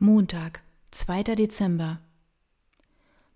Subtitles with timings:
[0.00, 0.60] Montag,
[0.90, 1.22] 2.
[1.36, 2.00] Dezember.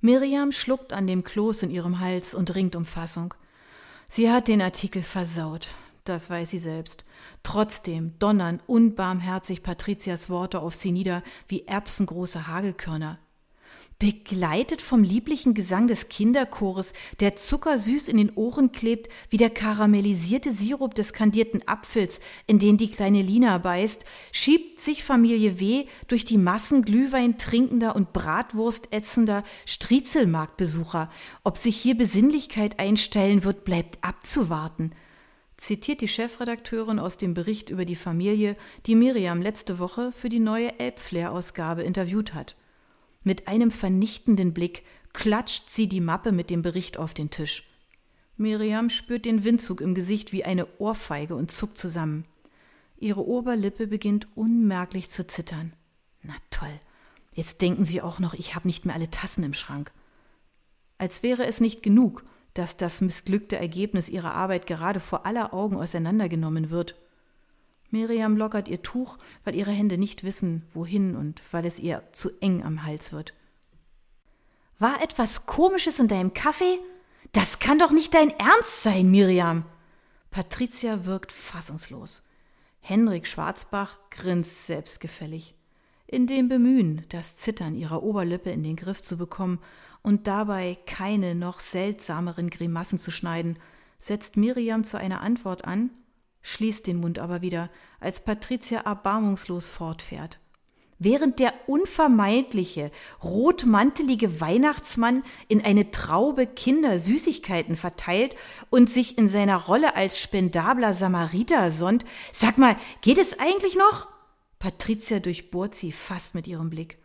[0.00, 3.32] Miriam schluckt an dem Kloß in ihrem Hals und ringt um Fassung.
[4.08, 5.68] Sie hat den Artikel versaut,
[6.04, 7.04] das weiß sie selbst.
[7.44, 13.18] Trotzdem donnern unbarmherzig Patrizias Worte auf sie nieder wie erbsengroße Hagelkörner
[13.98, 20.52] begleitet vom lieblichen Gesang des Kinderchores, der zuckersüß in den Ohren klebt, wie der karamellisierte
[20.52, 25.86] Sirup des kandierten Apfels, in den die kleine Lina beißt, schiebt sich Familie W.
[26.06, 31.10] durch die Massen Glühwein trinkender und Bratwurst ätzender Striezelmarktbesucher.
[31.42, 34.92] Ob sich hier Besinnlichkeit einstellen wird, bleibt abzuwarten
[35.60, 38.56] zitiert die Chefredakteurin aus dem Bericht über die Familie,
[38.86, 42.54] die Miriam letzte Woche für die neue Elbflair-Ausgabe interviewt hat.
[43.24, 47.64] Mit einem vernichtenden Blick klatscht sie die Mappe mit dem Bericht auf den Tisch.
[48.36, 52.24] Miriam spürt den Windzug im Gesicht wie eine Ohrfeige und zuckt zusammen.
[52.96, 55.72] Ihre Oberlippe beginnt unmerklich zu zittern.
[56.22, 56.80] Na toll,
[57.32, 59.92] jetzt denken Sie auch noch, ich habe nicht mehr alle Tassen im Schrank.
[60.98, 65.76] Als wäre es nicht genug, dass das missglückte Ergebnis ihrer Arbeit gerade vor aller Augen
[65.76, 66.96] auseinandergenommen wird.
[67.90, 72.30] Miriam lockert ihr Tuch, weil ihre Hände nicht wissen, wohin und weil es ihr zu
[72.40, 73.34] eng am Hals wird.
[74.78, 76.78] War etwas Komisches in deinem Kaffee?
[77.32, 79.64] Das kann doch nicht dein Ernst sein, Miriam.
[80.30, 82.22] Patricia wirkt fassungslos.
[82.80, 85.54] Henrik Schwarzbach grinst selbstgefällig.
[86.06, 89.58] In dem Bemühen, das Zittern ihrer Oberlippe in den Griff zu bekommen
[90.02, 93.58] und dabei keine noch seltsameren Grimassen zu schneiden,
[93.98, 95.90] setzt Miriam zu einer Antwort an
[96.48, 97.68] schließt den Mund aber wieder,
[98.00, 100.38] als Patricia erbarmungslos fortfährt.
[100.98, 102.90] Während der unvermeidliche,
[103.22, 108.34] rotmantelige Weihnachtsmann in eine Traube Kinder Süßigkeiten verteilt
[108.70, 114.08] und sich in seiner Rolle als spendabler Samariter sonnt, sag mal, geht es eigentlich noch?
[114.58, 116.98] Patricia durchbohrt sie fast mit ihrem Blick.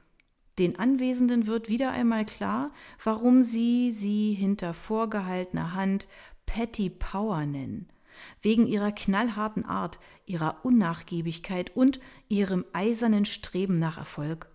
[0.58, 2.72] Den Anwesenden wird wieder einmal klar,
[3.04, 6.08] warum sie sie hinter vorgehaltener Hand
[6.46, 7.90] Patty Power nennen
[8.42, 14.50] wegen ihrer knallharten Art, ihrer Unnachgiebigkeit und ihrem eisernen Streben nach Erfolg.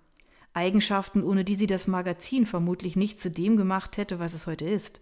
[0.55, 4.67] Eigenschaften, ohne die sie das Magazin vermutlich nicht zu dem gemacht hätte, was es heute
[4.67, 5.01] ist.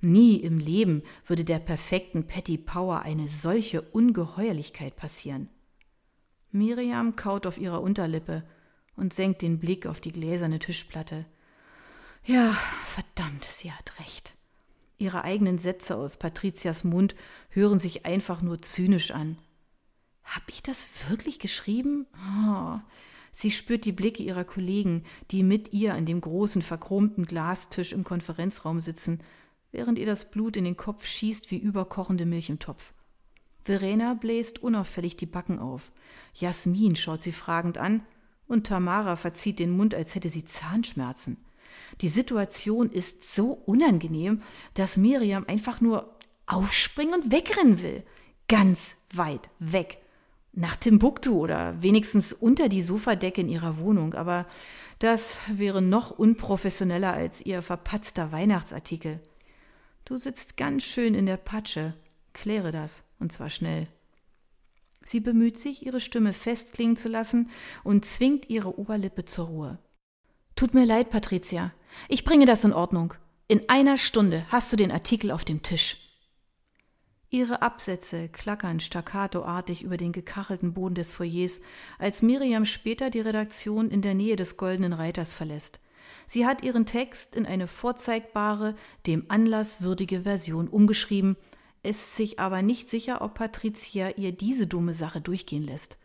[0.00, 5.48] Nie im Leben würde der perfekten Patty Power eine solche Ungeheuerlichkeit passieren.
[6.50, 8.44] Miriam kaut auf ihrer Unterlippe
[8.96, 11.26] und senkt den Blick auf die gläserne Tischplatte.
[12.24, 14.37] Ja, verdammt, sie hat recht.
[14.98, 17.14] Ihre eigenen Sätze aus Patrizias Mund
[17.50, 19.38] hören sich einfach nur zynisch an.
[20.24, 22.06] Hab ich das wirklich geschrieben?
[22.14, 22.78] Oh.
[23.32, 28.02] Sie spürt die Blicke ihrer Kollegen, die mit ihr an dem großen verchromten Glastisch im
[28.02, 29.20] Konferenzraum sitzen,
[29.70, 32.92] während ihr das Blut in den Kopf schießt wie überkochende Milch im Topf.
[33.60, 35.92] Verena bläst unauffällig die Backen auf.
[36.34, 38.02] Jasmin schaut sie fragend an
[38.48, 41.36] und Tamara verzieht den Mund, als hätte sie Zahnschmerzen.
[42.00, 44.42] Die Situation ist so unangenehm,
[44.74, 46.16] dass Miriam einfach nur
[46.46, 48.04] aufspringen und wegrennen will.
[48.48, 49.98] Ganz weit weg.
[50.52, 54.14] Nach Timbuktu oder wenigstens unter die Sofadecke in ihrer Wohnung.
[54.14, 54.46] Aber
[54.98, 59.20] das wäre noch unprofessioneller als ihr verpatzter Weihnachtsartikel.
[60.04, 61.94] Du sitzt ganz schön in der Patsche.
[62.32, 63.88] Kläre das, und zwar schnell.
[65.04, 67.50] Sie bemüht sich, ihre Stimme festklingen zu lassen
[67.84, 69.78] und zwingt ihre Oberlippe zur Ruhe.
[70.58, 71.72] Tut mir leid, Patricia.
[72.08, 73.14] Ich bringe das in Ordnung.
[73.46, 75.98] In einer Stunde hast du den Artikel auf dem Tisch.
[77.30, 81.60] Ihre Absätze klackern staccatoartig über den gekachelten Boden des Foyers,
[82.00, 85.78] als Miriam später die Redaktion in der Nähe des Goldenen Reiters verlässt.
[86.26, 88.74] Sie hat ihren Text in eine vorzeigbare,
[89.06, 91.36] dem Anlass würdige Version umgeschrieben,
[91.84, 95.98] ist sich aber nicht sicher, ob Patricia ihr diese dumme Sache durchgehen lässt.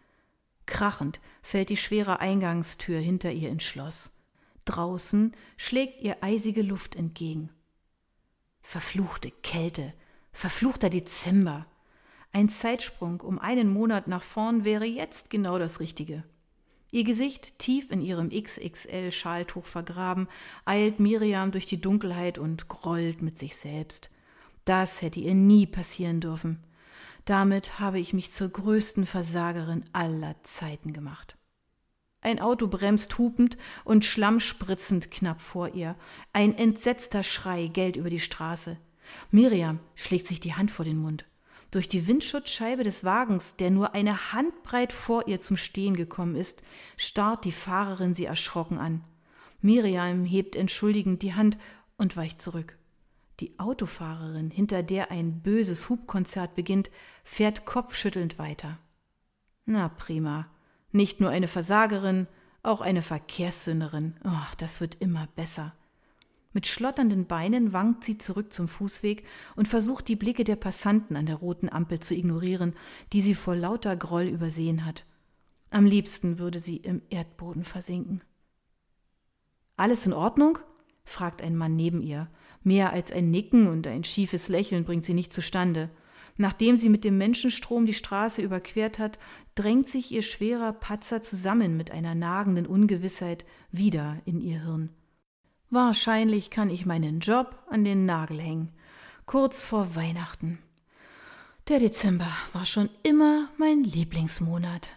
[0.67, 4.12] Krachend fällt die schwere Eingangstür hinter ihr ins Schloss.
[4.65, 7.49] Draußen schlägt ihr eisige Luft entgegen.
[8.61, 9.93] Verfluchte Kälte,
[10.31, 11.65] verfluchter Dezember.
[12.31, 16.23] Ein Zeitsprung um einen Monat nach vorn wäre jetzt genau das Richtige.
[16.91, 20.27] Ihr Gesicht tief in ihrem XXL-Schaltuch vergraben,
[20.63, 24.11] eilt Miriam durch die Dunkelheit und grollt mit sich selbst.
[24.65, 26.63] Das hätte ihr nie passieren dürfen.
[27.25, 31.35] Damit habe ich mich zur größten Versagerin aller Zeiten gemacht.
[32.23, 35.95] Ein Auto bremst hupend und schlammspritzend knapp vor ihr.
[36.31, 38.77] Ein entsetzter Schrei gellt über die Straße.
[39.29, 41.25] Miriam schlägt sich die Hand vor den Mund.
[41.69, 46.63] Durch die Windschutzscheibe des Wagens, der nur eine Handbreit vor ihr zum Stehen gekommen ist,
[46.95, 49.03] starrt die Fahrerin sie erschrocken an.
[49.59, 51.57] Miriam hebt entschuldigend die Hand
[51.97, 52.77] und weicht zurück.
[53.41, 56.89] Die Autofahrerin, hinter der ein böses Hubkonzert beginnt,
[57.25, 58.77] fährt kopfschüttelnd weiter.
[59.65, 60.47] Na prima,
[60.93, 62.27] nicht nur eine Versagerin,
[62.65, 64.15] Auch eine Verkehrssünderin.
[64.23, 65.73] Oh, das wird immer besser.
[66.53, 69.25] Mit schlotternden Beinen wankt sie zurück zum Fußweg
[69.55, 72.73] und versucht die Blicke der Passanten an der roten Ampel zu ignorieren,
[73.11, 75.05] die sie vor lauter Groll übersehen hat.
[75.71, 78.21] Am liebsten würde sie im Erdboden versinken.
[79.75, 80.59] Alles in Ordnung?
[81.03, 82.29] fragt ein Mann neben ihr.
[82.61, 85.89] Mehr als ein Nicken und ein schiefes Lächeln bringt sie nicht zustande.
[86.37, 89.19] Nachdem sie mit dem Menschenstrom die Straße überquert hat,
[89.55, 94.89] drängt sich ihr schwerer Patzer zusammen mit einer nagenden Ungewissheit wieder in ihr Hirn.
[95.69, 98.71] Wahrscheinlich kann ich meinen Job an den Nagel hängen.
[99.25, 100.59] Kurz vor Weihnachten.
[101.67, 104.91] Der Dezember war schon immer mein Lieblingsmonat,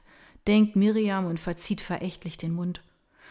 [0.47, 2.83] denkt Miriam und verzieht verächtlich den Mund.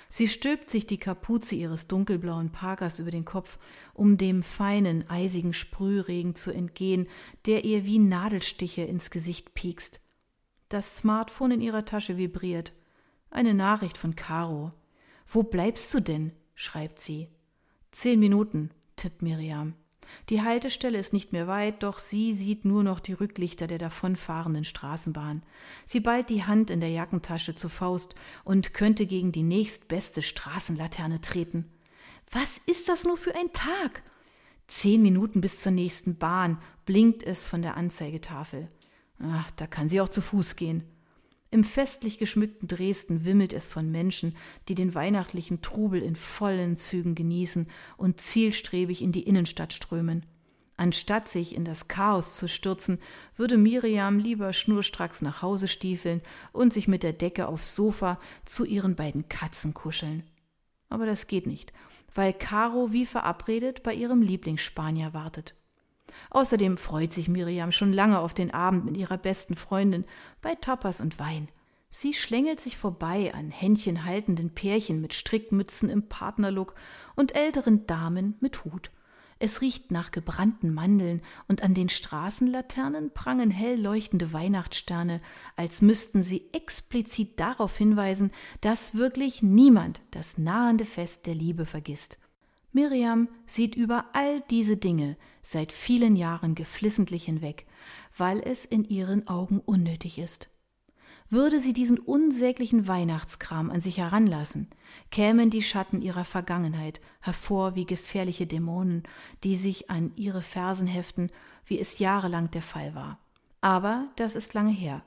[0.08, 3.58] Sie stülpt sich die Kapuze ihres dunkelblauen Parkers über den Kopf,
[3.94, 7.08] um dem feinen, eisigen Sprühregen zu entgehen,
[7.46, 10.00] der ihr wie Nadelstiche ins Gesicht piekst.
[10.70, 12.74] Das Smartphone in ihrer Tasche vibriert.
[13.30, 14.72] Eine Nachricht von Caro.
[15.28, 16.32] Wo bleibst du denn?
[16.54, 17.30] schreibt sie.
[17.92, 19.74] Zehn Minuten, tippt Miriam.
[20.30, 24.64] Die Haltestelle ist nicht mehr weit, doch sie sieht nur noch die Rücklichter der davonfahrenden
[24.64, 25.44] Straßenbahn.
[25.86, 31.22] Sie ballt die Hand in der Jackentasche zur Faust und könnte gegen die nächstbeste Straßenlaterne
[31.22, 31.66] treten.
[32.32, 34.02] Was ist das nur für ein Tag?
[34.68, 38.68] Zehn Minuten bis zur nächsten Bahn blinkt es von der Anzeigetafel.
[39.20, 40.84] Ach, da kann sie auch zu Fuß gehen.
[41.56, 44.36] Im festlich geschmückten Dresden wimmelt es von Menschen,
[44.68, 50.26] die den weihnachtlichen Trubel in vollen Zügen genießen und zielstrebig in die Innenstadt strömen.
[50.76, 53.00] Anstatt sich in das Chaos zu stürzen,
[53.38, 56.22] würde Miriam lieber schnurstracks nach Hause stiefeln
[56.52, 60.24] und sich mit der Decke aufs Sofa zu ihren beiden Katzen kuscheln.
[60.90, 61.72] Aber das geht nicht,
[62.14, 65.56] weil Caro wie verabredet bei ihrem Lieblingsspanier wartet.
[66.30, 70.06] Außerdem freut sich Miriam schon lange auf den Abend mit ihrer besten Freundin
[70.42, 71.50] bei Tapas und Wein.
[71.90, 76.76] Sie schlängelt sich vorbei an händchenhaltenden Pärchen mit Strickmützen im Partnerlook
[77.16, 78.92] und älteren Damen mit Hut.
[79.38, 85.22] Es riecht nach gebrannten Mandeln und an den Straßenlaternen prangen hell leuchtende Weihnachtssterne,
[85.58, 88.32] als müssten sie explizit darauf hinweisen,
[88.62, 92.18] dass wirklich niemand das nahende Fest der Liebe vergisst.
[92.76, 97.66] Miriam sieht über all diese Dinge seit vielen Jahren geflissentlich hinweg,
[98.18, 100.50] weil es in ihren Augen unnötig ist.
[101.30, 104.70] Würde sie diesen unsäglichen Weihnachtskram an sich heranlassen,
[105.10, 109.04] kämen die Schatten ihrer Vergangenheit hervor wie gefährliche Dämonen,
[109.46, 111.32] die sich an ihre Fersen heften,
[111.66, 113.20] wie es jahrelang der Fall war.
[113.62, 115.02] Aber das ist lange her.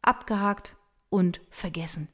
[0.00, 0.76] Abgehakt
[1.08, 2.06] und vergessen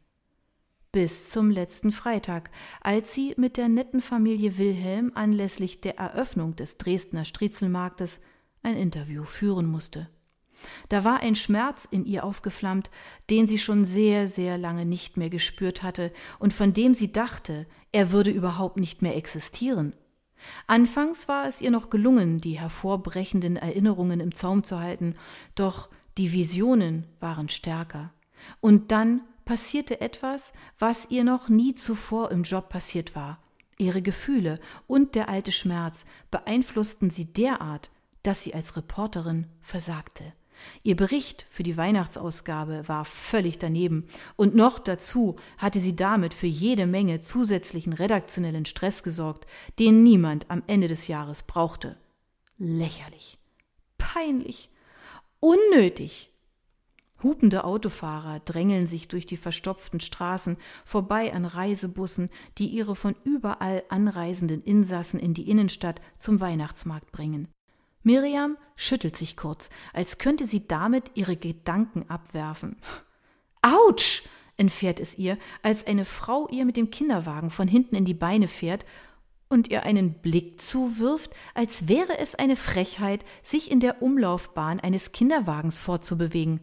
[0.97, 2.51] bis zum letzten Freitag,
[2.81, 8.23] als sie mit der netten Familie Wilhelm anlässlich der Eröffnung des Dresdner Striezelmarktes
[8.63, 10.09] ein Interview führen musste.
[10.89, 12.91] Da war ein Schmerz in ihr aufgeflammt,
[13.29, 17.67] den sie schon sehr, sehr lange nicht mehr gespürt hatte und von dem sie dachte,
[17.93, 19.95] er würde überhaupt nicht mehr existieren.
[20.67, 25.13] Anfangs war es ihr noch gelungen, die hervorbrechenden Erinnerungen im Zaum zu halten,
[25.57, 28.15] doch die Visionen waren stärker.
[28.63, 33.39] Und dann passierte etwas, was ihr noch nie zuvor im Job passiert war.
[33.79, 37.91] Ihre Gefühle und der alte Schmerz beeinflussten sie derart,
[38.23, 40.25] dass sie als Reporterin versagte.
[40.83, 44.07] Ihr Bericht für die Weihnachtsausgabe war völlig daneben,
[44.37, 49.47] und noch dazu hatte sie damit für jede Menge zusätzlichen redaktionellen Stress gesorgt,
[49.79, 51.97] den niemand am Ende des Jahres brauchte.
[52.59, 53.39] Lächerlich,
[53.99, 54.71] peinlich,
[55.41, 56.33] unnötig.
[57.27, 63.83] Hupende Autofahrer drängeln sich durch die verstopften Straßen vorbei an Reisebussen, die ihre von überall
[63.89, 67.49] anreisenden Insassen in die Innenstadt zum Weihnachtsmarkt bringen.
[68.05, 72.77] Miriam schüttelt sich kurz, als könnte sie damit ihre Gedanken abwerfen.
[73.61, 74.23] Autsch!
[74.57, 78.47] entfährt es ihr, als eine Frau ihr mit dem Kinderwagen von hinten in die Beine
[78.47, 78.87] fährt
[79.49, 85.11] und ihr einen Blick zuwirft, als wäre es eine Frechheit, sich in der Umlaufbahn eines
[85.11, 86.61] Kinderwagens fortzubewegen.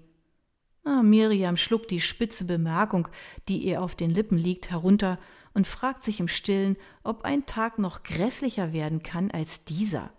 [0.86, 3.08] Ah, Miriam schluckt die spitze Bemerkung,
[3.48, 5.18] die ihr auf den Lippen liegt, herunter
[5.54, 10.12] und fragt sich im Stillen, ob ein Tag noch grässlicher werden kann als dieser.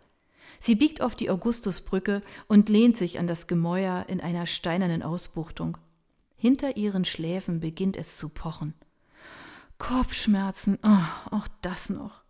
[0.59, 5.77] Sie biegt auf die Augustusbrücke und lehnt sich an das Gemäuer in einer steinernen Ausbuchtung.
[6.37, 8.75] Hinter ihren Schläfen beginnt es zu pochen.
[9.79, 12.23] Kopfschmerzen, oh, auch das noch.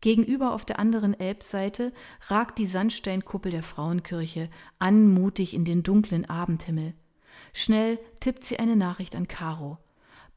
[0.00, 1.92] Gegenüber auf der anderen Elbseite
[2.28, 4.48] ragt die Sandsteinkuppel der Frauenkirche
[4.78, 6.94] anmutig in den dunklen Abendhimmel.
[7.52, 9.78] Schnell tippt sie eine Nachricht an Caro.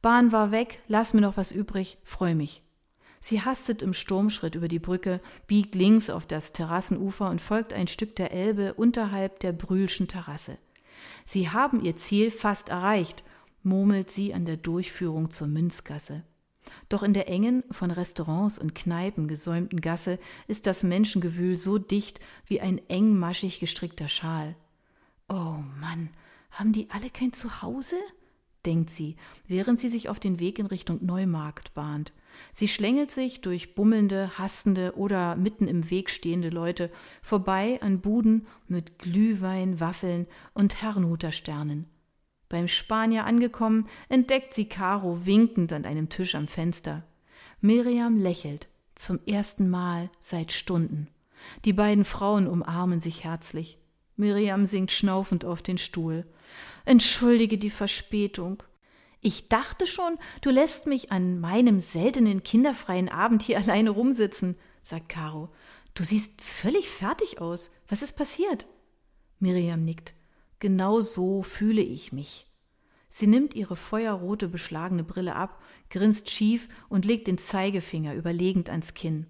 [0.01, 2.63] Bahn war weg, lass mir noch was übrig, freu mich.
[3.19, 7.87] Sie hastet im Sturmschritt über die Brücke, biegt links auf das Terrassenufer und folgt ein
[7.87, 10.57] Stück der Elbe unterhalb der Brühlschen Terrasse.
[11.23, 13.23] Sie haben ihr Ziel fast erreicht,
[13.63, 16.23] murmelt sie an der Durchführung zur Münzgasse.
[16.89, 22.19] Doch in der engen, von Restaurants und Kneipen gesäumten Gasse ist das Menschengewühl so dicht
[22.45, 24.55] wie ein engmaschig gestrickter Schal.
[26.53, 27.97] Haben die alle kein Zuhause?
[28.65, 29.17] denkt sie,
[29.47, 32.13] während sie sich auf den Weg in Richtung Neumarkt bahnt.
[32.51, 36.89] Sie schlängelt sich durch bummelnde, hastende oder mitten im Weg stehende Leute
[37.21, 41.87] vorbei an Buden mit Glühwein, Waffeln und Herrenhutersternen.
[42.47, 47.03] Beim Spanier angekommen, entdeckt sie Caro winkend an einem Tisch am Fenster.
[47.61, 51.07] Miriam lächelt, zum ersten Mal seit Stunden.
[51.65, 53.79] Die beiden Frauen umarmen sich herzlich.
[54.15, 56.25] Miriam sinkt schnaufend auf den Stuhl.
[56.85, 58.61] Entschuldige die Verspätung.
[59.21, 65.09] Ich dachte schon, du lässt mich an meinem seltenen kinderfreien Abend hier alleine rumsitzen, sagt
[65.09, 65.49] Caro.
[65.93, 67.71] Du siehst völlig fertig aus.
[67.87, 68.67] Was ist passiert?
[69.39, 70.13] Miriam nickt.
[70.59, 72.47] Genau so fühle ich mich.
[73.09, 78.95] Sie nimmt ihre feuerrote beschlagene Brille ab, grinst schief und legt den Zeigefinger überlegend ans
[78.95, 79.27] Kinn.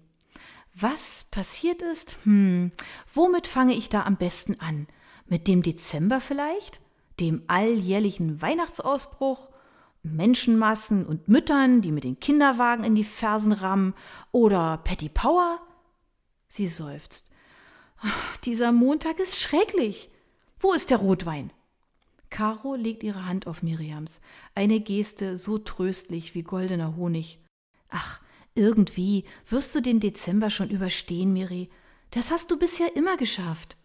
[0.74, 2.18] Was passiert ist?
[2.24, 2.72] Hm,
[3.12, 4.88] womit fange ich da am besten an?
[5.26, 6.80] Mit dem Dezember vielleicht?
[7.20, 9.48] Dem alljährlichen Weihnachtsausbruch?
[10.02, 13.94] Menschenmassen und Müttern, die mit den Kinderwagen in die Fersen rammen?
[14.32, 15.60] Oder Patty Power?
[16.48, 17.30] Sie seufzt.
[18.44, 20.10] Dieser Montag ist schrecklich.
[20.58, 21.52] Wo ist der Rotwein?
[22.30, 24.20] Caro legt ihre Hand auf Miriams,
[24.56, 27.38] eine Geste so tröstlich wie goldener Honig.
[27.90, 28.20] Ach,
[28.54, 31.70] irgendwie wirst du den Dezember schon überstehen, Miri.
[32.10, 33.76] Das hast du bisher immer geschafft.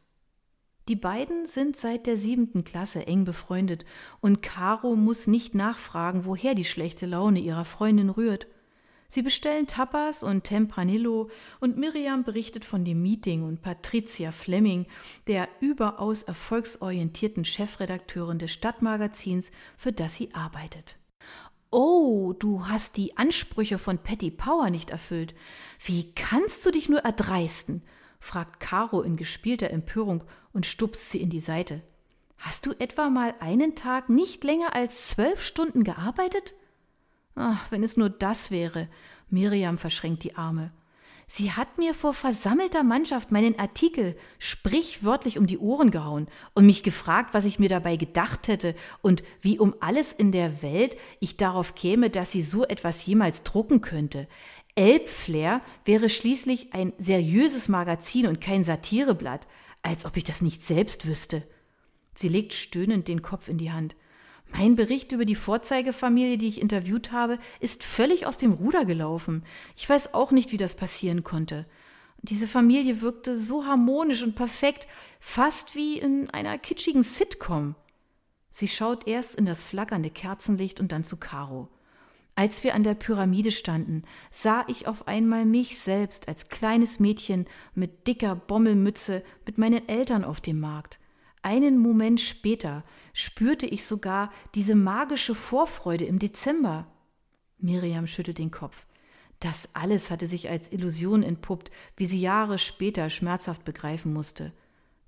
[0.87, 3.85] Die beiden sind seit der siebenten Klasse eng befreundet,
[4.21, 8.47] und Caro muss nicht nachfragen, woher die schlechte Laune ihrer Freundin rührt.
[9.07, 14.85] Sie bestellen Tapas und Tempranillo und Miriam berichtet von dem Meeting und Patricia Fleming,
[15.25, 20.98] der überaus erfolgsorientierten Chefredakteurin des Stadtmagazins, für das sie arbeitet.
[21.71, 25.35] Oh, du hast die Ansprüche von Patty Power nicht erfüllt.
[25.83, 27.83] Wie kannst du dich nur erdreisten?
[28.19, 31.81] fragt Caro in gespielter Empörung und stupst sie in die Seite.
[32.37, 36.55] Hast du etwa mal einen Tag nicht länger als zwölf Stunden gearbeitet?
[37.35, 38.87] Ach, wenn es nur das wäre.
[39.29, 40.71] Miriam verschränkt die Arme.
[41.31, 46.81] Sie hat mir vor versammelter Mannschaft meinen Artikel sprichwörtlich um die Ohren gehauen und mich
[46.81, 51.37] gefragt, was ich mir dabei gedacht hätte und wie um alles in der Welt ich
[51.37, 54.27] darauf käme, dass sie so etwas jemals drucken könnte.
[54.73, 59.45] Elbflair wäre schließlich ein seriöses Magazin und kein Satireblatt,
[59.83, 61.43] als ob ich das nicht selbst wüsste.
[62.15, 63.95] Sie legt stöhnend den Kopf in die Hand.
[64.51, 69.43] Mein Bericht über die Vorzeigefamilie, die ich interviewt habe, ist völlig aus dem Ruder gelaufen.
[69.75, 71.65] Ich weiß auch nicht, wie das passieren konnte.
[72.21, 74.87] Diese Familie wirkte so harmonisch und perfekt,
[75.19, 77.75] fast wie in einer kitschigen Sitcom.
[78.49, 81.69] Sie schaut erst in das flackernde Kerzenlicht und dann zu Caro.
[82.35, 87.45] Als wir an der Pyramide standen, sah ich auf einmal mich selbst als kleines Mädchen
[87.75, 90.98] mit dicker Bommelmütze mit meinen Eltern auf dem Markt.
[91.41, 96.87] Einen Moment später spürte ich sogar diese magische Vorfreude im Dezember.
[97.57, 98.85] Miriam schüttelt den Kopf.
[99.39, 104.51] Das alles hatte sich als Illusion entpuppt, wie sie Jahre später schmerzhaft begreifen musste.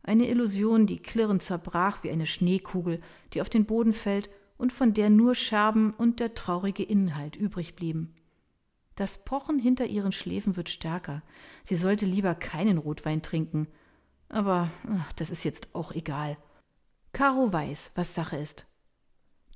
[0.04, 3.02] Eine Illusion, die klirrend zerbrach wie eine Schneekugel,
[3.34, 7.76] die auf den Boden fällt und von der nur Scherben und der traurige Inhalt übrig
[7.76, 8.14] blieben.
[8.96, 11.24] Das Pochen hinter ihren Schläfen wird stärker.
[11.64, 13.68] Sie sollte lieber keinen Rotwein trinken.
[14.32, 16.38] Aber ach, das ist jetzt auch egal.
[17.12, 18.66] Caro weiß, was Sache ist.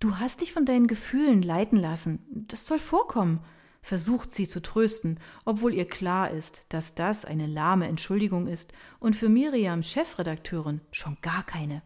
[0.01, 2.19] Du hast dich von deinen Gefühlen leiten lassen.
[2.49, 3.39] Das soll vorkommen,
[3.81, 9.15] versucht sie zu trösten, obwohl ihr klar ist, dass das eine lahme Entschuldigung ist und
[9.15, 11.81] für Miriam Chefredakteurin schon gar keine.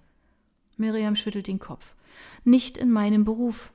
[0.75, 1.95] Miriam schüttelt den Kopf.
[2.43, 3.71] Nicht in meinem Beruf.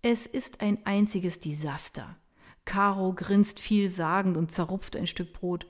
[0.00, 2.16] Es ist ein einziges Desaster.
[2.64, 5.66] Caro grinst vielsagend und zerrupft ein Stück Brot.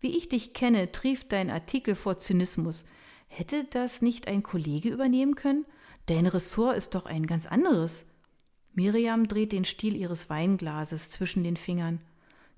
[0.00, 2.86] Wie ich dich kenne, trieft dein Artikel vor Zynismus.
[3.28, 5.66] Hätte das nicht ein Kollege übernehmen können?
[6.06, 8.06] Dein Ressort ist doch ein ganz anderes.
[8.72, 12.00] Miriam dreht den Stiel ihres Weinglases zwischen den Fingern.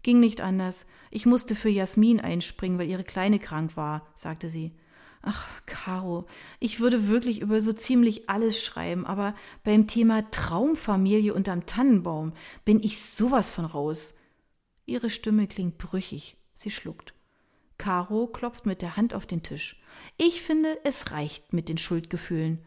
[0.03, 0.87] Ging nicht anders.
[1.11, 4.73] Ich musste für Jasmin einspringen, weil ihre Kleine krank war, sagte sie.
[5.21, 6.27] Ach, Caro,
[6.59, 12.33] ich würde wirklich über so ziemlich alles schreiben, aber beim Thema Traumfamilie unterm Tannenbaum
[12.65, 14.15] bin ich sowas von raus.
[14.85, 16.37] Ihre Stimme klingt brüchig.
[16.55, 17.15] Sie schluckt.
[17.79, 19.81] Caro klopft mit der Hand auf den Tisch.
[20.17, 22.65] Ich finde, es reicht mit den Schuldgefühlen.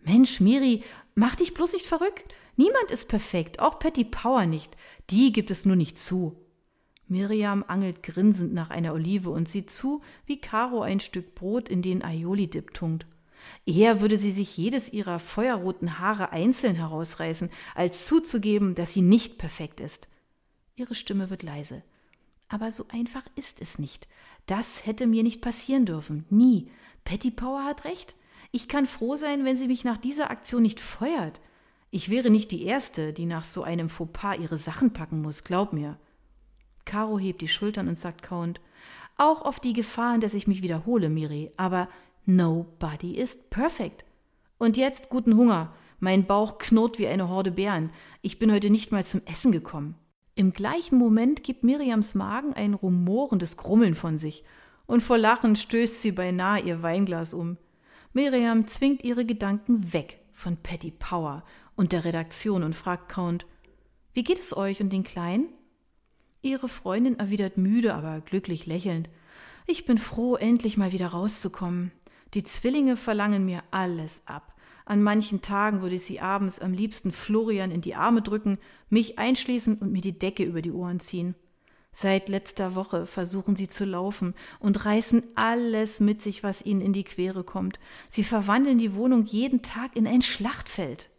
[0.00, 0.82] Mensch, Miri,
[1.14, 2.34] mach dich bloß nicht verrückt.
[2.56, 4.76] Niemand ist perfekt, auch Patty Power nicht.
[5.10, 6.36] Die gibt es nur nicht zu.
[7.08, 11.82] Miriam angelt grinsend nach einer Olive und sieht zu, wie Caro ein Stück Brot in
[11.82, 13.06] den Aioli-Dip tunkt.
[13.66, 19.38] Eher würde sie sich jedes ihrer feuerroten Haare einzeln herausreißen, als zuzugeben, dass sie nicht
[19.38, 20.08] perfekt ist.
[20.74, 21.82] Ihre Stimme wird leise.
[22.48, 24.08] Aber so einfach ist es nicht.
[24.46, 26.24] Das hätte mir nicht passieren dürfen.
[26.30, 26.70] Nie.
[27.04, 28.14] Patty Power hat recht.
[28.50, 31.40] Ich kann froh sein, wenn sie mich nach dieser Aktion nicht feuert.
[31.90, 35.72] Ich wäre nicht die Erste, die nach so einem Fauxpas ihre Sachen packen muss, glaub
[35.72, 35.98] mir.
[36.84, 38.60] Caro hebt die Schultern und sagt kauend,
[39.18, 41.88] auch auf die Gefahren, dass ich mich wiederhole, Miri, aber
[42.24, 44.04] nobody is perfect.
[44.58, 45.74] Und jetzt guten Hunger.
[46.00, 47.90] Mein Bauch knurrt wie eine Horde Bären.
[48.22, 49.94] Ich bin heute nicht mal zum Essen gekommen.
[50.34, 54.44] Im gleichen Moment gibt Miriams Magen ein rumorendes Grummeln von sich,
[54.86, 57.58] und vor Lachen stößt sie beinahe ihr Weinglas um.
[58.12, 61.44] Miriam zwingt ihre Gedanken weg von Patty Power
[61.76, 63.46] und der Redaktion und fragt Count,
[64.14, 65.48] wie geht es euch und den Kleinen?
[66.42, 69.08] Ihre Freundin erwidert müde, aber glücklich lächelnd,
[69.66, 71.92] ich bin froh, endlich mal wieder rauszukommen.
[72.34, 74.51] Die Zwillinge verlangen mir alles ab.
[74.84, 78.58] An manchen Tagen würde ich sie abends am liebsten Florian in die Arme drücken,
[78.90, 81.34] mich einschließen und mir die Decke über die Ohren ziehen.
[81.92, 86.94] Seit letzter Woche versuchen sie zu laufen und reißen alles mit sich, was ihnen in
[86.94, 87.78] die Quere kommt.
[88.08, 91.10] Sie verwandeln die Wohnung jeden Tag in ein Schlachtfeld.